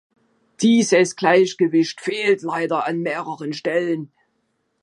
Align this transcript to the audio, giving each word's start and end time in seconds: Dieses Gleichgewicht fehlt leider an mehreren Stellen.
Dieses 0.63 1.15
Gleichgewicht 1.15 2.01
fehlt 2.01 2.41
leider 2.41 2.87
an 2.87 3.01
mehreren 3.01 3.53
Stellen. 3.53 4.11